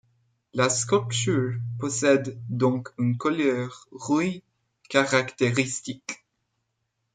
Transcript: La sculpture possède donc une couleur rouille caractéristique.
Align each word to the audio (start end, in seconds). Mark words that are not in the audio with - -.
La 0.55 0.67
sculpture 0.67 1.59
possède 1.77 2.35
donc 2.49 2.89
une 2.97 3.19
couleur 3.19 3.87
rouille 3.91 4.41
caractéristique. 4.89 6.25